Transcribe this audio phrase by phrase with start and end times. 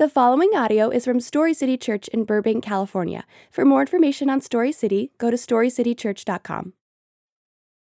[0.00, 3.26] The following audio is from Story City Church in Burbank, California.
[3.50, 6.72] For more information on Story City, go to storycitychurch.com.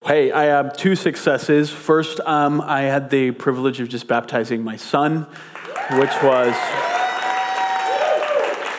[0.03, 1.69] Hey, I have two successes.
[1.69, 5.27] First, um, I had the privilege of just baptizing my son,
[5.91, 6.55] which was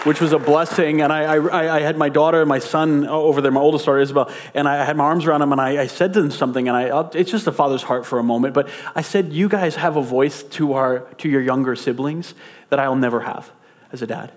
[0.05, 1.01] which was a blessing.
[1.03, 3.85] And I, I, I, had my daughter and my son uh, over there, my oldest
[3.85, 6.31] daughter Isabel, and I had my arms around them, and I, I said to them
[6.31, 9.33] something, and I, uh, it's just a father's heart for a moment, but I said,
[9.33, 12.35] "You guys have a voice to our to your younger siblings
[12.71, 13.51] that I'll never have
[13.93, 14.33] as a dad."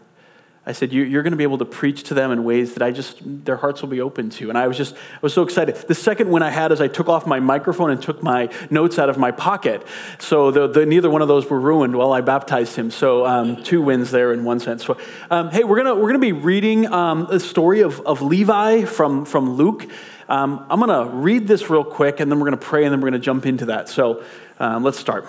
[0.66, 2.92] I said, You're going to be able to preach to them in ways that I
[2.92, 4.48] just, their hearts will be open to.
[4.48, 5.76] And I was just, I was so excited.
[5.76, 8.98] The second win I had is I took off my microphone and took my notes
[8.98, 9.86] out of my pocket.
[10.20, 12.92] So the, the, neither one of those were ruined while I baptized him.
[12.92, 14.86] So um, two wins there in one sense.
[14.86, 14.98] So,
[15.30, 18.86] um, hey, we're going to we're gonna be reading um, the story of, of Levi
[18.86, 19.86] from, from Luke.
[20.30, 22.94] Um, I'm going to read this real quick and then we're going to pray and
[22.94, 23.90] then we're going to jump into that.
[23.90, 24.24] So
[24.60, 25.28] um, let's start.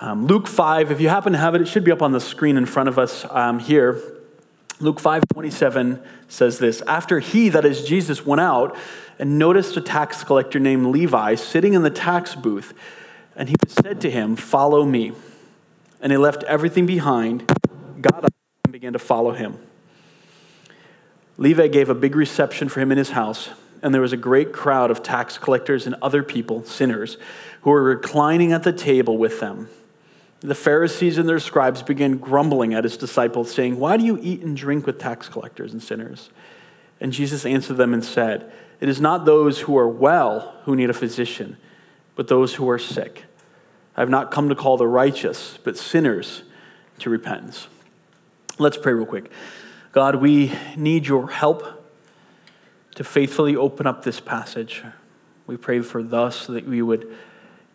[0.00, 2.20] Um, Luke 5, if you happen to have it, it should be up on the
[2.20, 4.02] screen in front of us um, here.
[4.80, 8.76] Luke 5 27 says this After he, that is Jesus, went out
[9.18, 12.74] and noticed a tax collector named Levi sitting in the tax booth,
[13.36, 15.12] and he said to him, Follow me.
[16.00, 17.46] And he left everything behind,
[18.00, 19.58] got up, and began to follow him.
[21.38, 24.52] Levi gave a big reception for him in his house, and there was a great
[24.52, 27.16] crowd of tax collectors and other people, sinners,
[27.62, 29.68] who were reclining at the table with them.
[30.44, 34.42] The Pharisees and their scribes began grumbling at his disciples, saying, Why do you eat
[34.42, 36.28] and drink with tax collectors and sinners?
[37.00, 40.90] And Jesus answered them and said, It is not those who are well who need
[40.90, 41.56] a physician,
[42.14, 43.24] but those who are sick.
[43.96, 46.42] I have not come to call the righteous, but sinners
[46.98, 47.66] to repentance.
[48.58, 49.30] Let's pray real quick.
[49.92, 51.90] God, we need your help
[52.96, 54.82] to faithfully open up this passage.
[55.46, 57.16] We pray for thus that we would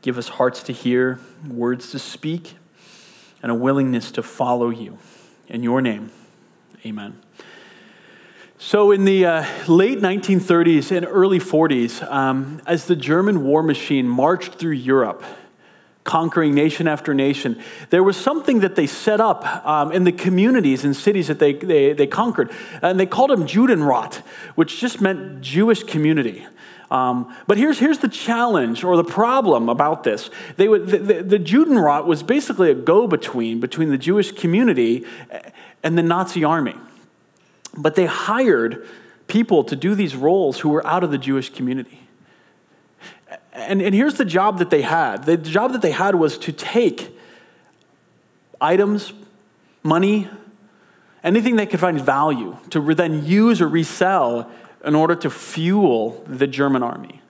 [0.03, 2.53] give us hearts to hear, words to speak,
[3.41, 4.97] and a willingness to follow you.
[5.47, 6.11] In your name,
[6.85, 7.19] amen.
[8.57, 14.07] So, in the uh, late 1930s and early 40s, um, as the German war machine
[14.07, 15.23] marched through Europe,
[16.03, 20.83] conquering nation after nation, there was something that they set up um, in the communities
[20.83, 22.51] and cities that they, they, they conquered.
[22.81, 24.15] And they called them Judenrat,
[24.55, 26.45] which just meant Jewish community.
[26.91, 30.29] Um, but here's, here's the challenge or the problem about this.
[30.57, 35.05] They would, the, the, the Judenrat was basically a go between between the Jewish community
[35.83, 36.75] and the Nazi army.
[37.77, 38.87] But they hired
[39.27, 41.99] people to do these roles who were out of the Jewish community.
[43.53, 46.51] And, and here's the job that they had the job that they had was to
[46.51, 47.15] take
[48.59, 49.13] items,
[49.83, 50.27] money,
[51.23, 54.49] anything they could find value, to then use or resell
[54.83, 57.21] in order to fuel the German army.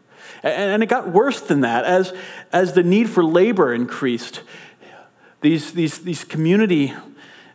[0.43, 1.85] And it got worse than that.
[1.85, 2.13] As,
[2.51, 4.41] as the need for labor increased,
[5.41, 6.93] these, these, these community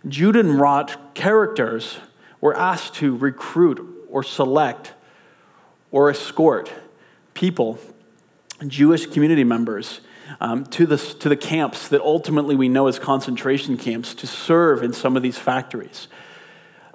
[0.06, 1.98] Judenrat characters
[2.40, 4.92] were asked to recruit or select
[5.90, 6.70] or escort
[7.32, 7.78] people,
[8.66, 10.00] Jewish community members,
[10.40, 14.82] um, to, the, to the camps that ultimately we know as concentration camps to serve
[14.82, 16.08] in some of these factories.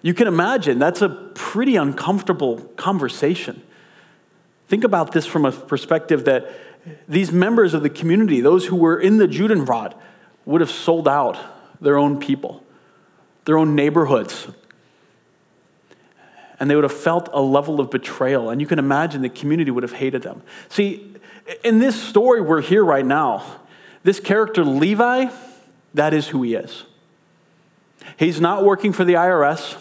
[0.01, 3.61] You can imagine that's a pretty uncomfortable conversation.
[4.67, 6.49] Think about this from a perspective that
[7.07, 9.93] these members of the community, those who were in the Judenrat,
[10.45, 11.37] would have sold out
[11.81, 12.63] their own people,
[13.45, 14.47] their own neighborhoods.
[16.59, 18.49] And they would have felt a level of betrayal.
[18.49, 20.41] And you can imagine the community would have hated them.
[20.69, 21.15] See,
[21.63, 23.43] in this story we're here right now,
[24.03, 25.29] this character, Levi,
[25.93, 26.85] that is who he is.
[28.17, 29.77] He's not working for the IRS.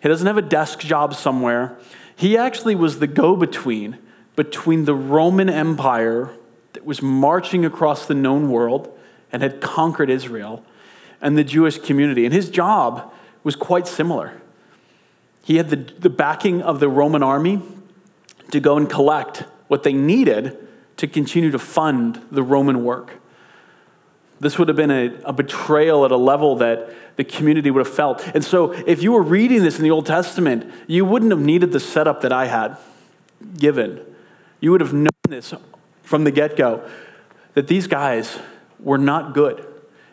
[0.00, 1.78] He doesn't have a desk job somewhere.
[2.14, 3.98] He actually was the go between
[4.36, 6.30] between the Roman Empire
[6.72, 8.96] that was marching across the known world
[9.32, 10.64] and had conquered Israel
[11.20, 12.24] and the Jewish community.
[12.24, 14.40] And his job was quite similar.
[15.42, 17.60] He had the, the backing of the Roman army
[18.52, 20.56] to go and collect what they needed
[20.98, 23.14] to continue to fund the Roman work.
[24.40, 27.92] This would have been a, a, betrayal at a level that the community would have
[27.92, 28.24] felt.
[28.34, 31.72] And so, if you were reading this in the Old Testament, you wouldn't have needed
[31.72, 32.76] the setup that I had
[33.56, 34.00] given.
[34.60, 35.52] You would have known this
[36.02, 36.88] from the get go
[37.54, 38.38] that these guys
[38.78, 39.66] were not good.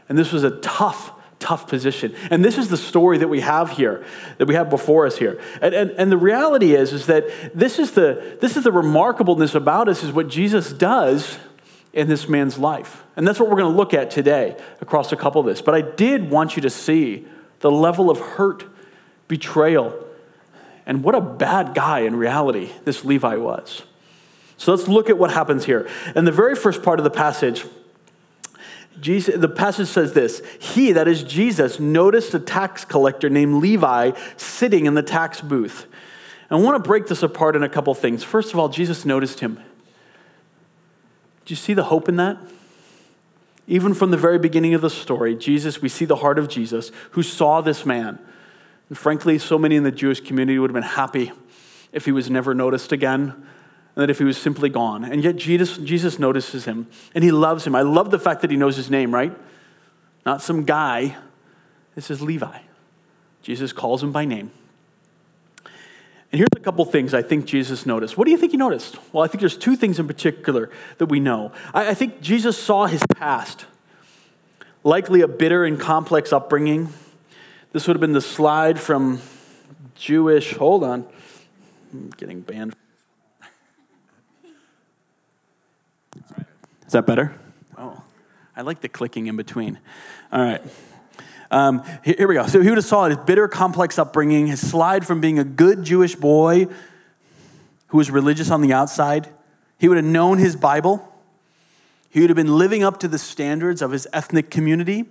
[0.10, 2.16] And this was a tough, tough position.
[2.32, 4.04] And this is the story that we have here,
[4.38, 5.40] that we have before us here.
[5.62, 9.54] And, and, and the reality is, is that this is, the, this is the remarkableness
[9.54, 11.38] about us, is what Jesus does
[11.96, 13.04] in this man's life.
[13.16, 15.62] And that's what we're going to look at today across a couple of this.
[15.62, 17.26] But I did want you to see
[17.62, 18.66] the level of hurt,
[19.30, 19.98] betrayal,
[20.86, 23.84] and what a bad guy in reality this Levi was.
[24.58, 25.90] So let's look at what happens here.
[26.16, 27.66] In the very first part of the passage,
[29.00, 34.12] Jesus, the passage says this He, that is Jesus, noticed a tax collector named Levi
[34.38, 35.88] sitting in the tax booth.
[36.52, 38.24] I want to break this apart in a couple things.
[38.24, 39.60] First of all, Jesus noticed him.
[41.46, 42.38] Do you see the hope in that?
[43.68, 46.92] Even from the very beginning of the story, Jesus, we see the heart of Jesus
[47.12, 48.20] who saw this man.
[48.90, 51.32] And frankly, so many in the Jewish community would have been happy
[51.92, 53.22] if he was never noticed again
[53.96, 55.04] and that if he was simply gone.
[55.04, 57.76] And yet Jesus, Jesus notices him and he loves him.
[57.76, 59.36] I love the fact that he knows his name, right?
[60.26, 61.18] Not some guy.
[61.96, 62.60] This is Levi.
[63.42, 64.52] Jesus calls him by name.
[66.36, 68.18] And here's a couple things I think Jesus noticed.
[68.18, 68.98] What do you think he noticed?
[69.14, 71.54] Well, I think there's two things in particular that we know.
[71.74, 73.66] I, I think Jesus saw his past,
[74.84, 76.90] likely a bitter and complex upbringing.
[77.72, 79.22] This would have been the slide from
[79.96, 81.08] Jewish, hold on,
[81.94, 82.76] I'm getting banned.
[86.86, 87.34] Is that better?
[87.78, 88.04] Oh,
[88.58, 89.80] I like the clicking in between.
[90.34, 90.62] All right.
[91.52, 92.48] Um, here we go.
[92.48, 95.84] So he would have saw his bitter, complex upbringing, his slide from being a good
[95.84, 96.68] Jewish boy
[97.88, 99.30] who was religious on the outside.
[99.80, 101.12] He would have known his Bible.
[102.10, 105.06] He would have been living up to the standards of his ethnic community,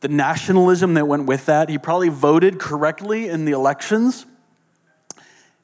[0.00, 1.68] the nationalism that went with that.
[1.68, 4.26] He probably voted correctly in the elections.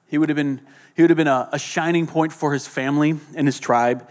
[0.08, 0.60] He would have been,
[0.96, 4.08] he would have been a, a shining point for his family and his tribe.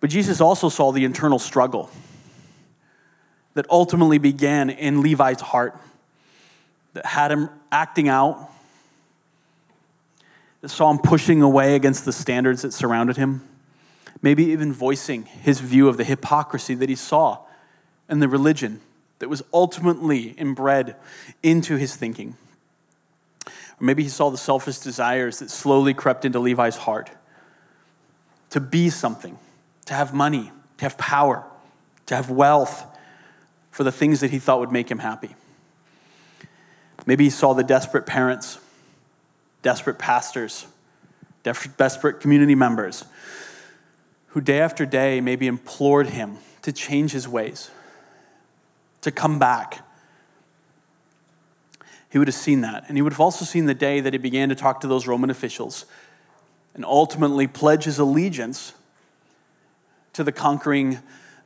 [0.00, 1.90] But Jesus also saw the internal struggle
[3.54, 5.76] that ultimately began in Levi's heart,
[6.94, 8.50] that had him acting out,
[10.60, 13.46] that saw him pushing away against the standards that surrounded him,
[14.20, 17.38] maybe even voicing his view of the hypocrisy that he saw
[18.08, 18.80] and the religion
[19.18, 20.96] that was ultimately inbred
[21.42, 22.36] into his thinking.
[23.46, 27.10] Or maybe he saw the selfish desires that slowly crept into Levi's heart
[28.50, 29.38] to be something
[29.86, 31.44] to have money, to have power,
[32.06, 32.84] to have wealth
[33.72, 35.34] for the things that he thought would make him happy.
[37.04, 38.58] Maybe he saw the desperate parents,
[39.62, 40.66] desperate pastors,
[41.42, 43.04] desperate community members
[44.28, 47.70] who day after day maybe implored him to change his ways,
[49.00, 49.84] to come back.
[52.10, 52.84] He would have seen that.
[52.88, 55.06] And he would have also seen the day that he began to talk to those
[55.06, 55.86] Roman officials
[56.74, 58.74] and ultimately pledge his allegiance
[60.12, 61.00] to the conquering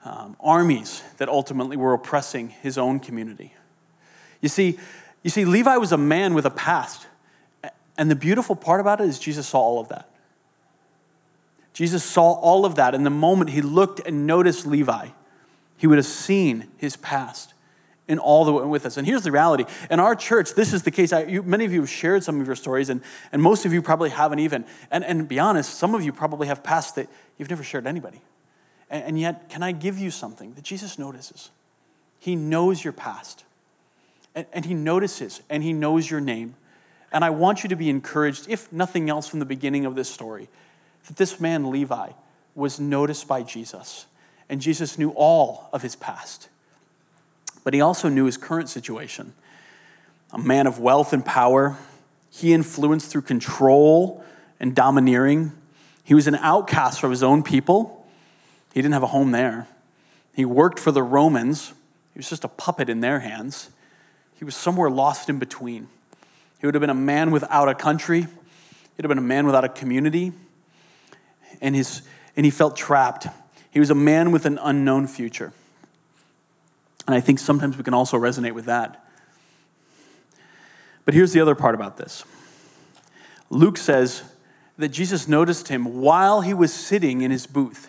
[0.06, 3.52] um, armies that ultimately were oppressing his own community.
[4.40, 4.78] You see,
[5.22, 7.06] you see, Levi was a man with a past.
[7.98, 10.08] And the beautiful part about it is Jesus saw all of that.
[11.72, 12.94] Jesus saw all of that.
[12.94, 15.08] And the moment he looked and noticed Levi,
[15.76, 17.54] he would have seen his past
[18.06, 18.96] in all that went with us.
[18.96, 21.12] And here's the reality in our church, this is the case.
[21.12, 23.00] I, you, many of you have shared some of your stories, and,
[23.32, 24.64] and most of you probably haven't even.
[24.92, 28.22] And, and be honest, some of you probably have past that you've never shared anybody.
[28.88, 31.50] And yet, can I give you something that Jesus notices?
[32.18, 33.44] He knows your past,
[34.34, 36.54] and He notices, and He knows your name.
[37.12, 40.08] And I want you to be encouraged, if nothing else from the beginning of this
[40.08, 40.48] story,
[41.06, 42.10] that this man, Levi,
[42.54, 44.06] was noticed by Jesus.
[44.48, 46.48] And Jesus knew all of his past.
[47.64, 49.32] But he also knew his current situation.
[50.32, 51.76] A man of wealth and power,
[52.30, 54.24] he influenced through control
[54.60, 55.52] and domineering.
[56.04, 58.05] He was an outcast from his own people
[58.76, 59.66] he didn't have a home there.
[60.34, 61.72] He worked for the Romans.
[62.12, 63.70] He was just a puppet in their hands.
[64.34, 65.88] He was somewhere lost in between.
[66.60, 68.20] He would have been a man without a country.
[68.20, 70.32] He'd have been a man without a community.
[71.62, 72.02] And, his,
[72.36, 73.26] and he felt trapped.
[73.70, 75.54] He was a man with an unknown future.
[77.06, 79.06] And I think sometimes we can also resonate with that.
[81.06, 82.24] But here's the other part about this
[83.48, 84.22] Luke says
[84.76, 87.88] that Jesus noticed him while he was sitting in his booth.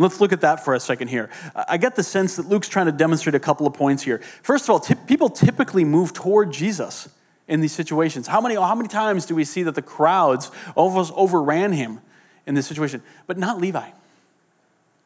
[0.00, 1.28] Let's look at that for a second here.
[1.54, 4.18] I get the sense that Luke's trying to demonstrate a couple of points here.
[4.42, 7.10] First of all, t- people typically move toward Jesus
[7.46, 8.26] in these situations.
[8.26, 12.00] How many, how many times do we see that the crowds almost overran him
[12.46, 13.02] in this situation?
[13.26, 13.90] But not Levi.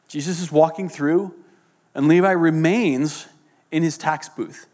[0.07, 1.35] Jesus is walking through,
[1.95, 3.27] and Levi remains
[3.73, 4.69] in his tax booth.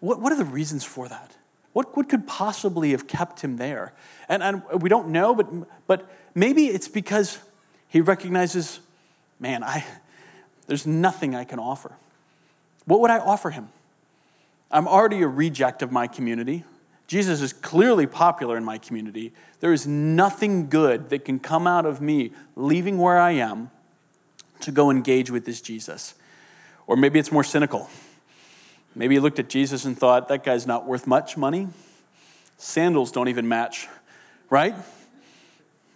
[0.00, 1.36] What, what are the reasons for that?
[1.74, 3.92] What, what could possibly have kept him there?
[4.26, 5.48] And, and we don't know, but,
[5.86, 7.40] but maybe it's because
[7.88, 8.80] he recognizes
[9.40, 9.84] man, I,
[10.66, 11.92] there's nothing I can offer.
[12.84, 13.68] What would I offer him?
[14.70, 16.64] I'm already a reject of my community.
[17.06, 19.32] Jesus is clearly popular in my community.
[19.60, 23.70] There is nothing good that can come out of me leaving where I am
[24.60, 26.14] to go engage with this Jesus.
[26.86, 27.88] Or maybe it's more cynical.
[28.94, 31.68] Maybe he looked at Jesus and thought, that guy's not worth much money.
[32.58, 33.88] Sandals don't even match,
[34.50, 34.74] right?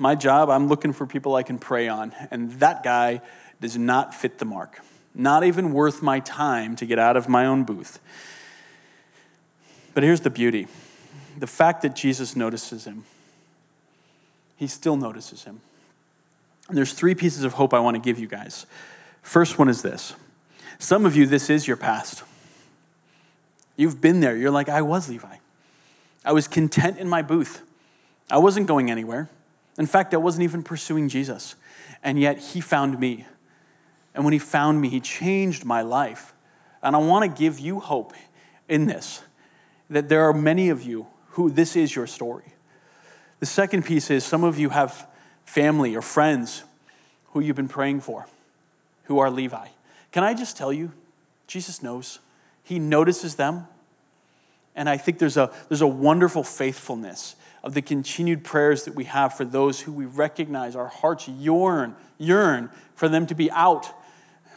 [0.02, 3.20] My job, I'm looking for people I can prey on, and that guy
[3.60, 4.80] does not fit the mark.
[5.14, 8.00] Not even worth my time to get out of my own booth.
[9.94, 10.66] But here's the beauty
[11.38, 13.04] the fact that Jesus notices him,
[14.56, 15.60] he still notices him.
[16.68, 18.66] And there's three pieces of hope I want to give you guys.
[19.22, 20.16] First one is this
[20.80, 22.24] some of you, this is your past.
[23.76, 24.36] You've been there.
[24.36, 25.36] You're like, I was Levi.
[26.24, 27.62] I was content in my booth.
[28.28, 29.30] I wasn't going anywhere.
[29.78, 31.54] In fact, I wasn't even pursuing Jesus.
[32.02, 33.26] And yet, He found me.
[34.14, 36.34] And when He found me, He changed my life.
[36.82, 38.12] And I want to give you hope
[38.68, 39.22] in this
[39.90, 42.54] that there are many of you who this is your story.
[43.40, 45.06] The second piece is some of you have
[45.44, 46.64] family or friends
[47.32, 48.26] who you've been praying for
[49.04, 49.68] who are Levi.
[50.10, 50.92] Can I just tell you,
[51.46, 52.18] Jesus knows.
[52.62, 53.66] He notices them.
[54.74, 59.04] And I think there's a, there's a wonderful faithfulness of the continued prayers that we
[59.04, 63.90] have for those who we recognize our hearts yearn, yearn for them to be out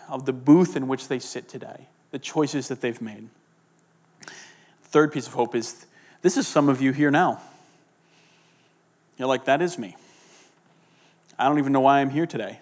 [0.10, 3.30] of the booth in which they sit today, the choices that they've made.
[4.84, 5.86] Third piece of hope is
[6.22, 7.42] this is some of you here now.
[9.18, 9.96] You're like, that is me.
[11.38, 12.60] I don't even know why I'm here today.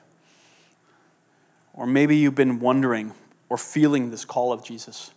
[1.73, 3.13] Or maybe you've been wondering
[3.49, 5.11] or feeling this call of Jesus.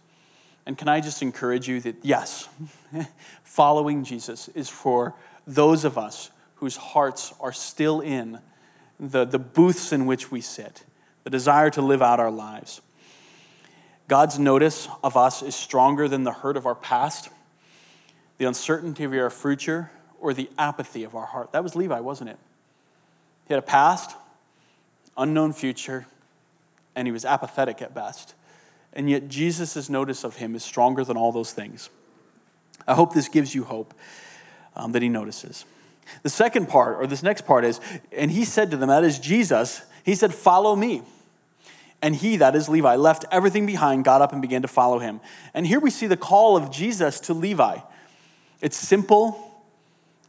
[0.66, 2.48] And can I just encourage you that yes,
[3.44, 5.14] following Jesus is for
[5.46, 8.40] those of us whose hearts are still in
[8.98, 10.84] the, the booths in which we sit,
[11.24, 12.80] the desire to live out our lives.
[14.08, 17.28] God's notice of us is stronger than the hurt of our past,
[18.38, 21.52] the uncertainty of our future, or the apathy of our heart.
[21.52, 22.38] That was Levi, wasn't it?
[23.46, 24.16] He had a past,
[25.16, 26.06] unknown future,
[26.94, 28.34] and he was apathetic at best.
[28.96, 31.90] And yet, Jesus' notice of him is stronger than all those things.
[32.88, 33.92] I hope this gives you hope
[34.74, 35.66] um, that he notices.
[36.22, 37.78] The second part, or this next part, is,
[38.10, 41.02] and he said to them, that is Jesus, he said, Follow me.
[42.00, 45.20] And he, that is Levi, left everything behind, got up, and began to follow him.
[45.52, 47.78] And here we see the call of Jesus to Levi.
[48.62, 49.62] It's simple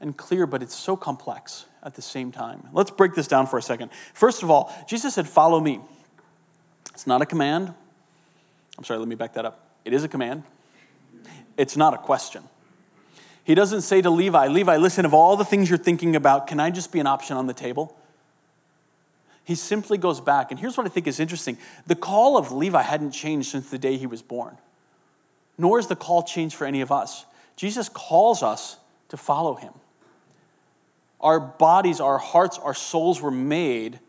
[0.02, 2.68] and clear, but it's so complex at the same time.
[2.74, 3.92] Let's break this down for a second.
[4.14, 5.80] First of all, Jesus said, Follow me.
[6.94, 7.74] It's not a command,
[8.78, 9.72] I'm sorry, let me back that up.
[9.86, 10.44] It is a command,
[11.58, 12.44] it's not a question.
[13.44, 16.60] He doesn't say to Levi, Levi, listen, of all the things you're thinking about, can
[16.60, 17.96] I just be an option on the table?
[19.46, 20.52] He simply goes back.
[20.52, 23.78] And here's what I think is interesting the call of Levi hadn't changed since the
[23.78, 24.58] day he was born,
[25.58, 27.26] nor has the call changed for any of us.
[27.56, 28.76] Jesus calls us
[29.08, 29.72] to follow him.
[31.22, 34.02] Our bodies, our hearts, our souls were made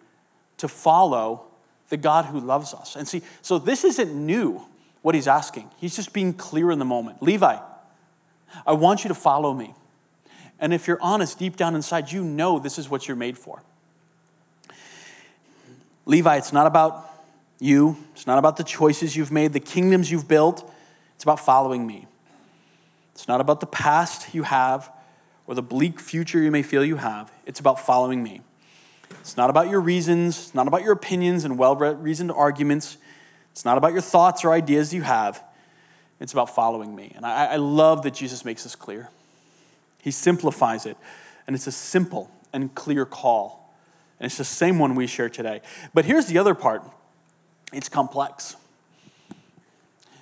[0.56, 1.44] to follow
[1.88, 2.96] the God who loves us.
[2.96, 4.62] And see, so this isn't new,
[5.02, 5.70] what he's asking.
[5.78, 7.22] He's just being clear in the moment.
[7.22, 7.58] Levi,
[8.66, 9.74] I want you to follow me.
[10.60, 13.62] And if you're honest, deep down inside, you know this is what you're made for.
[16.04, 17.04] Levi, it's not about
[17.60, 20.70] you, it's not about the choices you've made, the kingdoms you've built.
[21.14, 22.06] It's about following me.
[23.12, 24.90] It's not about the past you have
[25.46, 27.32] or the bleak future you may feel you have.
[27.46, 28.42] It's about following me.
[29.10, 32.96] It's not about your reasons, it's not about your opinions and well reasoned arguments.
[33.52, 35.42] It's not about your thoughts or ideas you have.
[36.20, 37.12] It's about following me.
[37.16, 39.08] And I, I love that Jesus makes this clear.
[40.00, 40.96] He simplifies it,
[41.46, 43.74] and it's a simple and clear call.
[44.20, 45.60] And it's the same one we share today.
[45.92, 46.82] But here's the other part
[47.72, 48.56] it's complex.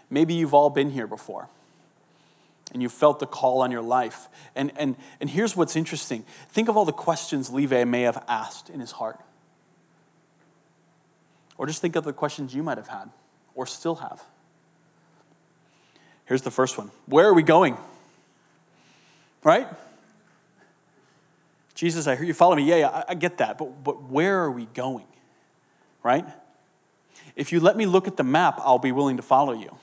[0.09, 1.49] Maybe you've all been here before
[2.77, 4.29] and you felt the call on your life.
[4.55, 8.69] And, and, and here's what's interesting think of all the questions Levi may have asked
[8.69, 9.19] in his heart.
[11.57, 13.09] Or just think of the questions you might have had
[13.55, 14.23] or still have.
[16.27, 17.79] Here's the first one Where are we going?
[19.43, 19.67] Right?
[21.75, 22.65] Jesus, I hear you follow me.
[22.65, 23.57] Yeah, yeah, I, get that.
[23.57, 25.07] But, but where are we going?
[26.03, 26.27] Right?
[27.37, 29.79] If you let me look at the map, I'll be willing to follow you.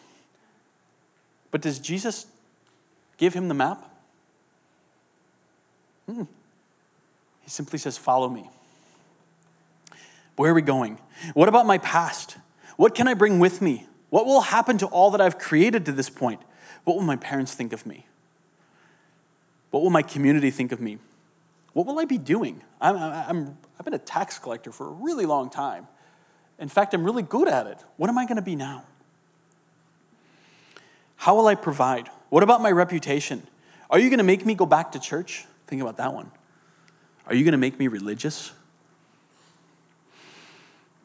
[1.49, 2.27] But does Jesus
[3.23, 3.89] give him the map?
[6.09, 6.23] Hmm.
[7.41, 8.49] He simply says, Follow me.
[10.35, 10.99] Where are we going?
[11.33, 12.35] What about my past?
[12.75, 13.87] What can I bring with me?
[14.09, 16.41] What will happen to all that I've created to this point?
[16.83, 18.05] What will my parents think of me?
[19.71, 20.97] What will my community think of me?
[21.71, 22.61] What will I be doing?
[22.81, 25.87] I'm, I'm, I've been a tax collector for a really long time.
[26.59, 27.77] In fact, I'm really good at it.
[27.95, 28.83] What am I going to be now?
[31.15, 32.09] How will I provide?
[32.33, 33.45] What about my reputation?
[33.91, 35.45] Are you going to make me go back to church?
[35.67, 36.31] Think about that one.
[37.27, 38.51] Are you going to make me religious?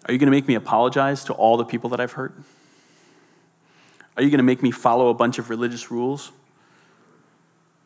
[0.07, 2.33] Are you going to make me apologize to all the people that I've hurt?
[4.17, 6.33] Are you going to make me follow a bunch of religious rules?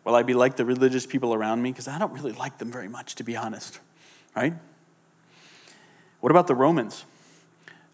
[0.05, 1.73] Will I be like the religious people around me?
[1.73, 3.81] Because I don't really like them very much, to be honest.
[4.37, 4.55] Right?
[6.21, 7.05] What about the Romans?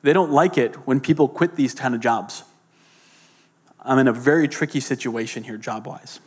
[0.03, 2.45] They don't like it when people quit these kind of jobs.
[3.89, 6.21] I'm in a very tricky situation here, job wise.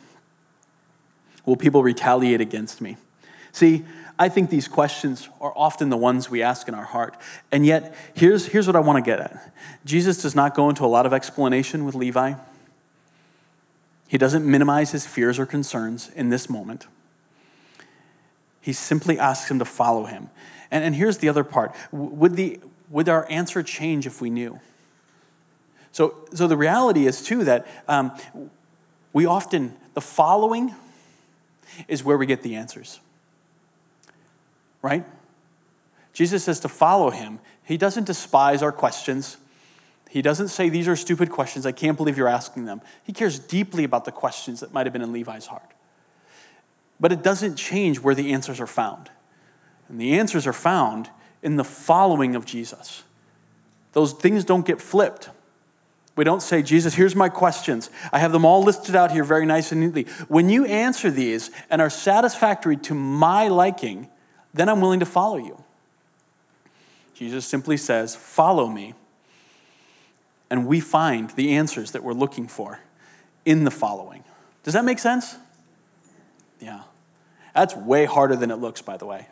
[1.45, 2.97] Will people retaliate against me?
[3.51, 3.85] See,
[4.17, 7.15] I think these questions are often the ones we ask in our heart.
[7.51, 9.53] And yet, here's, here's what I want to get at
[9.85, 12.33] Jesus does not go into a lot of explanation with Levi.
[14.07, 16.87] He doesn't minimize his fears or concerns in this moment.
[18.59, 20.29] He simply asks him to follow him.
[20.69, 24.59] And, and here's the other part would, the, would our answer change if we knew?
[25.91, 28.11] So, so the reality is, too, that um,
[29.13, 30.73] we often, the following
[31.87, 32.99] is where we get the answers.
[34.81, 35.05] Right?
[36.13, 37.39] Jesus says to follow him.
[37.63, 39.37] He doesn't despise our questions.
[40.09, 41.65] He doesn't say, These are stupid questions.
[41.65, 42.81] I can't believe you're asking them.
[43.03, 45.71] He cares deeply about the questions that might have been in Levi's heart.
[46.99, 49.09] But it doesn't change where the answers are found.
[49.89, 51.09] And the answers are found
[51.41, 53.03] in the following of Jesus.
[53.93, 55.29] Those things don't get flipped.
[56.21, 57.89] We don't say, Jesus, here's my questions.
[58.13, 60.03] I have them all listed out here very nice and neatly.
[60.27, 64.07] When you answer these and are satisfactory to my liking,
[64.53, 65.63] then I'm willing to follow you.
[67.15, 68.93] Jesus simply says, Follow me.
[70.51, 72.81] And we find the answers that we're looking for
[73.43, 74.23] in the following.
[74.61, 75.35] Does that make sense?
[76.59, 76.81] Yeah.
[77.55, 79.25] That's way harder than it looks, by the way.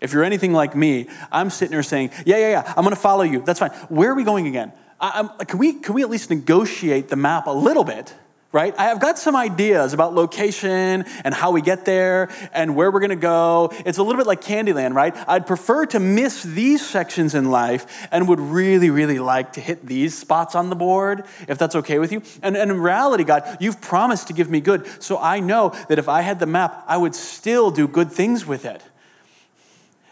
[0.00, 3.02] If you're anything like me, I'm sitting there saying, Yeah, yeah, yeah, I'm going to
[3.02, 3.42] follow you.
[3.42, 3.72] That's fine.
[3.90, 4.72] Where are we going again?
[5.00, 8.14] I, can, we, can we at least negotiate the map a little bit?
[8.52, 8.74] Right?
[8.76, 13.10] I've got some ideas about location and how we get there and where we're going
[13.10, 13.70] to go.
[13.86, 15.14] It's a little bit like Candyland, right?
[15.28, 19.86] I'd prefer to miss these sections in life and would really, really like to hit
[19.86, 22.22] these spots on the board, if that's okay with you.
[22.42, 24.84] And, and in reality, God, you've promised to give me good.
[25.00, 28.46] So I know that if I had the map, I would still do good things
[28.46, 28.82] with it.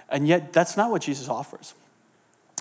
[0.09, 1.75] And yet, that's not what Jesus offers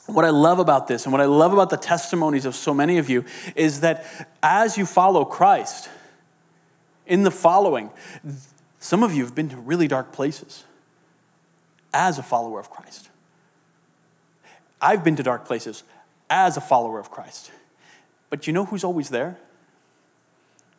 [0.07, 2.97] what I love about this and what I love about the testimonies of so many
[2.97, 4.05] of you is that
[4.41, 5.89] as you follow Christ,
[7.05, 7.89] in the following,
[8.79, 10.63] some of you have been to really dark places
[11.93, 13.09] as a follower of Christ.
[14.81, 15.83] I've been to dark places
[16.29, 17.51] as a follower of Christ.
[18.29, 19.37] But you know who's always there?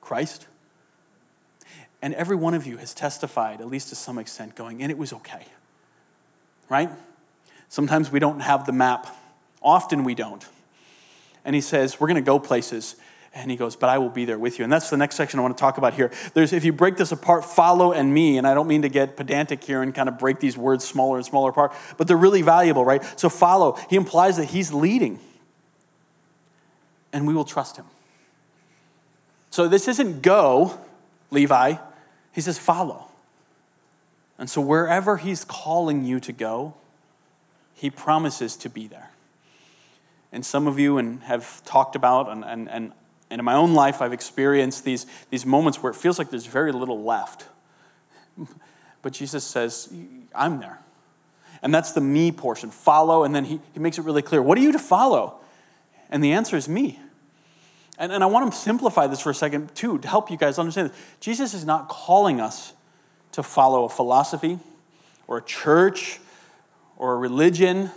[0.00, 0.46] Christ.
[2.00, 4.98] And every one of you has testified, at least to some extent, going, and it
[4.98, 5.46] was okay.
[6.68, 6.90] Right?
[7.68, 9.06] Sometimes we don't have the map.
[9.62, 10.46] Often we don't.
[11.44, 12.96] And he says, We're going to go places.
[13.34, 14.64] And he goes, But I will be there with you.
[14.64, 16.10] And that's the next section I want to talk about here.
[16.34, 19.16] There's, if you break this apart, follow and me, and I don't mean to get
[19.16, 22.42] pedantic here and kind of break these words smaller and smaller apart, but they're really
[22.42, 23.02] valuable, right?
[23.18, 23.78] So follow.
[23.90, 25.20] He implies that he's leading,
[27.12, 27.86] and we will trust him.
[29.50, 30.78] So this isn't go,
[31.30, 31.74] Levi.
[32.32, 33.08] He says follow.
[34.38, 36.74] And so wherever he's calling you to go,
[37.78, 39.10] he promises to be there.
[40.32, 42.92] And some of you and have talked about, and, and, and,
[43.30, 46.46] and in my own life, I've experienced these, these moments where it feels like there's
[46.46, 47.46] very little left.
[49.00, 49.94] But Jesus says,
[50.34, 50.80] I'm there.
[51.62, 52.68] And that's the me portion.
[52.72, 54.42] Follow, and then he, he makes it really clear.
[54.42, 55.38] What are you to follow?
[56.10, 56.98] And the answer is me.
[57.96, 60.58] And, and I want to simplify this for a second, too, to help you guys
[60.58, 60.90] understand.
[60.90, 60.98] This.
[61.20, 62.72] Jesus is not calling us
[63.32, 64.58] to follow a philosophy
[65.28, 66.18] or a church
[66.98, 67.90] or a religion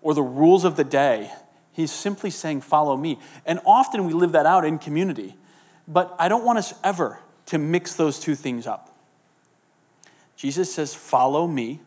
[0.00, 1.30] or the rules of the day.
[1.72, 3.18] He's simply saying, Follow me.
[3.44, 5.36] And often we live that out in community.
[5.86, 8.96] But I don't want us ever to mix those two things up.
[10.36, 11.80] Jesus says, Follow me.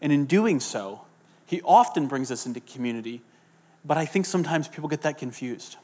[0.00, 1.02] And in doing so,
[1.46, 3.22] he often brings us into community.
[3.84, 5.76] But I think sometimes people get that confused.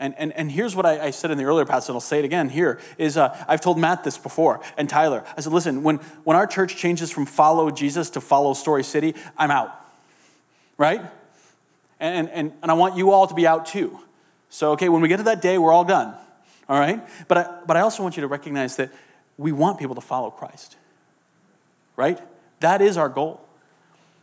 [0.00, 2.18] And, and, and here's what I, I, said in the earlier passage, and I'll say
[2.18, 5.22] it again here, is uh, I've told Matt this before, and Tyler.
[5.36, 9.14] I said, listen, when, when our church changes from follow Jesus to follow Story City,
[9.36, 9.78] I'm out,
[10.78, 11.02] right?
[12.00, 14.00] And, and, and I want you all to be out too.
[14.48, 16.14] So, okay, when we get to that day, we're all done,
[16.66, 17.06] all right?
[17.28, 18.90] But I, but I also want you to recognize that
[19.36, 20.76] we want people to follow Christ,
[21.96, 22.18] right?
[22.60, 23.42] That is our goal.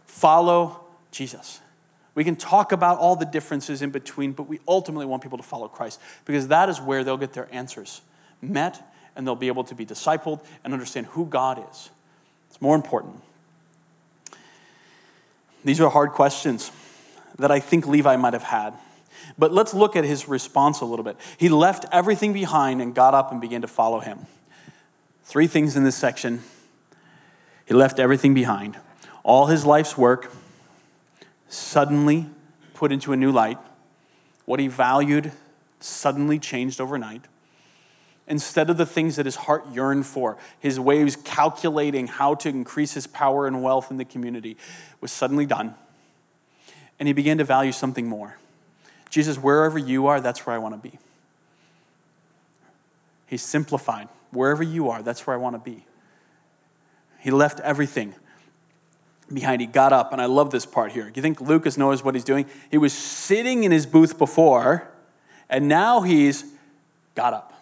[0.08, 1.62] Follow Jesus.
[2.18, 5.44] We can talk about all the differences in between, but we ultimately want people to
[5.44, 8.02] follow Christ because that is where they'll get their answers
[8.42, 8.82] met
[9.16, 11.92] and they'll be able to be discipled and understand who God is.
[12.50, 13.22] It's more important.
[15.64, 16.72] These are hard questions
[17.38, 18.74] that I think Levi might have had.
[19.38, 21.18] But let's look at his response a little bit.
[21.38, 24.26] He left everything behind and got up and began to follow him.
[25.24, 26.42] Three things in this section.
[27.68, 28.76] He left everything behind
[29.24, 30.32] all his life's work
[31.50, 32.30] suddenly
[32.74, 33.58] put into a new light.
[34.46, 35.32] What he valued
[35.80, 37.24] suddenly changed overnight.
[38.28, 42.94] Instead of the things that his heart yearned for, his ways calculating how to increase
[42.94, 44.58] his power and wealth in the community
[45.00, 45.76] was suddenly done.
[47.00, 48.38] and he began to value something more.
[49.10, 50.98] Jesus, wherever you are, that's where I want to be.
[53.28, 54.08] He simplified.
[54.32, 55.86] Wherever you are, that's where I want to be.
[57.20, 58.16] He left everything
[59.34, 59.62] behind.
[59.62, 61.12] He got up, and I love this part here.
[61.13, 62.46] You think Lucas knows what he's doing?
[62.70, 64.88] He was sitting in his booth before,
[65.50, 66.46] and now he's
[67.16, 67.54] got up.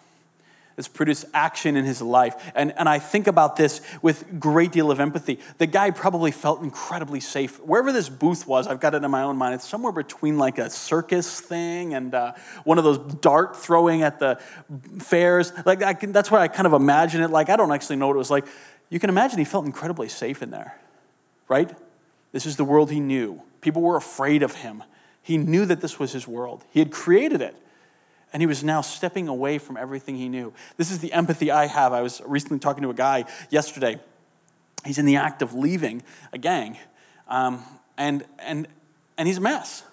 [0.76, 2.34] It's produced action in his life.
[2.54, 5.38] And, and I think about this with great deal of empathy.
[5.56, 7.58] The guy probably felt incredibly safe.
[7.64, 9.54] Wherever this booth was, I've got it in my own mind.
[9.54, 14.18] It's somewhere between like a circus thing and uh, one of those dart throwing at
[14.18, 14.38] the
[14.98, 15.50] fairs.
[15.64, 17.48] Like can, that's what I kind of imagine it like.
[17.48, 18.44] I don't actually know what it was like.
[18.90, 20.78] You can imagine he felt incredibly safe in there,
[21.48, 21.76] right?
[22.32, 23.42] This is the world he knew.
[23.60, 24.82] People were afraid of him.
[25.22, 26.64] He knew that this was his world.
[26.70, 27.56] He had created it
[28.32, 30.52] and he was now stepping away from everything he knew.
[30.76, 31.92] This is the empathy I have.
[31.92, 33.98] I was recently talking to a guy yesterday.
[34.84, 36.76] He's in the act of leaving a gang,
[37.28, 37.62] um,
[37.96, 38.68] and, and,
[39.16, 39.84] and he's a mess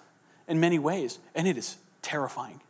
[0.46, 2.60] in many ways, and it is terrifying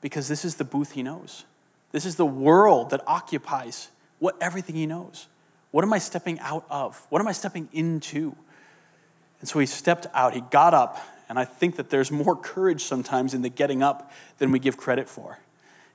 [0.00, 1.44] because this is the booth he knows.
[1.92, 5.28] This is the world that occupies what everything he knows.
[5.70, 7.06] What am I stepping out of?
[7.10, 8.34] What am I stepping into?
[9.40, 10.34] And so he stepped out.
[10.34, 14.10] He got up and I think that there's more courage sometimes in the getting up
[14.38, 15.38] than we give credit for.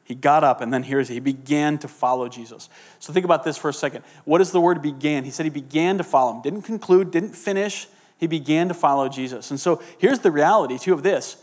[0.06, 2.70] He got up, and then here's he began to follow Jesus.
[3.00, 4.04] So think about this for a second.
[4.26, 5.24] What is the word began?
[5.24, 6.42] He said he began to follow him.
[6.42, 7.88] Didn't conclude, didn't finish.
[8.20, 9.50] He began to follow Jesus.
[9.50, 11.38] And so here's the reality, too, of this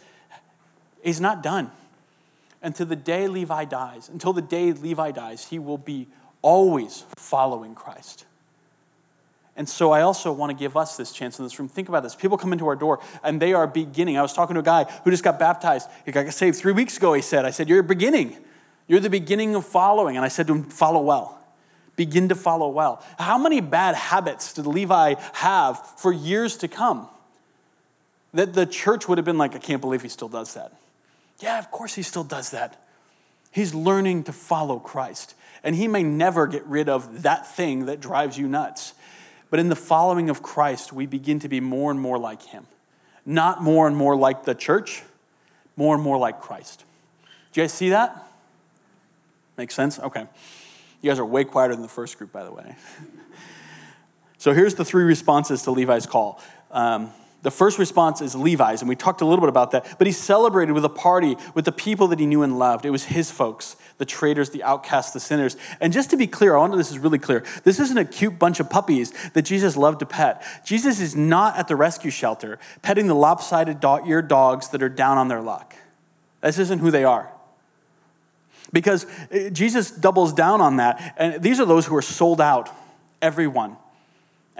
[1.03, 1.71] He's not done.
[2.63, 6.07] Until the day Levi dies, until the day Levi dies, he will be
[6.43, 8.27] always following Christ.
[9.57, 11.69] And so I also want to give us this chance in this room.
[11.69, 12.15] Think about this.
[12.15, 14.17] People come into our door and they are beginning.
[14.17, 15.89] I was talking to a guy who just got baptized.
[16.07, 17.45] He got saved three weeks ago, he said.
[17.45, 18.39] I said, You're beginning.
[18.87, 20.17] You're the beginning of following.
[20.17, 21.39] And I said to him, Follow well.
[21.97, 23.05] Begin to follow well.
[23.19, 27.07] How many bad habits did Levi have for years to come?
[28.33, 30.73] That the church would have been like, I can't believe he still does that.
[31.41, 32.83] Yeah, of course he still does that.
[33.51, 35.35] He's learning to follow Christ.
[35.63, 38.95] And he may never get rid of that thing that drives you nuts.
[39.51, 42.67] But in the following of Christ, we begin to be more and more like him.
[43.27, 45.03] Not more and more like the church,
[45.77, 46.85] more and more like Christ.
[47.53, 48.27] Do you guys see that?
[49.57, 49.99] Make sense?
[49.99, 50.27] Okay.
[51.03, 52.77] You guys are way quieter than the first group, by the way.
[54.39, 56.41] so here's the three responses to Levi's call.
[56.71, 57.11] Um,
[57.43, 59.97] the first response is Levi's, and we talked a little bit about that.
[59.97, 62.85] But he celebrated with a party with the people that he knew and loved.
[62.85, 65.57] It was his folks, the traitors, the outcasts, the sinners.
[65.81, 67.45] And just to be clear, I want this is really clear.
[67.65, 70.45] This isn't a cute bunch of puppies that Jesus loved to pet.
[70.67, 74.91] Jesus is not at the rescue shelter petting the lopsided dog eared dogs that are
[74.91, 75.75] down on their luck.
[76.43, 77.33] This isn't who they are.
[78.71, 81.15] Because uh, Jesus doubles down on that.
[81.17, 82.69] And these are those who are sold out,
[83.23, 83.77] everyone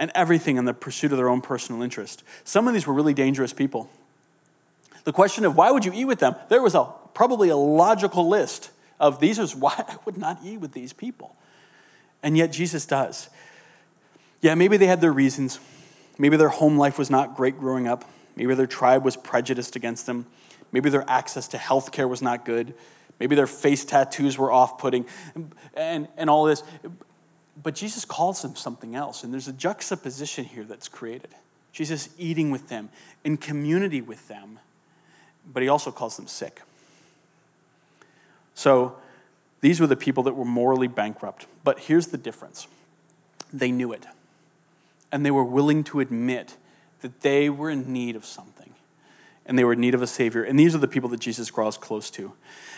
[0.01, 2.23] and everything in the pursuit of their own personal interest.
[2.43, 3.87] Some of these were really dangerous people.
[5.03, 6.35] The question of why would you eat with them?
[6.49, 10.57] There was a, probably a logical list of these is why I would not eat
[10.57, 11.35] with these people.
[12.23, 13.29] And yet Jesus does.
[14.41, 15.59] Yeah, maybe they had their reasons.
[16.17, 18.03] Maybe their home life was not great growing up.
[18.35, 20.25] Maybe their tribe was prejudiced against them.
[20.71, 22.73] Maybe their access to health care was not good.
[23.19, 25.05] Maybe their face tattoos were off putting
[25.75, 26.63] and, and all this.
[27.61, 31.29] But Jesus calls them something else, and there's a juxtaposition here that's created.
[31.71, 32.89] Jesus eating with them,
[33.23, 34.59] in community with them,
[35.51, 36.61] but he also calls them sick.
[38.55, 38.95] So
[39.61, 41.47] these were the people that were morally bankrupt.
[41.63, 42.67] But here's the difference
[43.53, 44.05] they knew it,
[45.11, 46.57] and they were willing to admit
[47.01, 48.60] that they were in need of something,
[49.51, 50.43] and they were in need of a Savior.
[50.45, 52.31] And these are the people that Jesus draws close to.